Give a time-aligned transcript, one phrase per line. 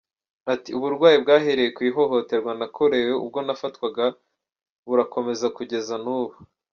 [0.53, 4.05] Ati" Uburwayi bwahereye ku ihohoterwa nakorewe ubwo nafatwaga
[4.87, 6.35] burakomeza kugeza n’ubu.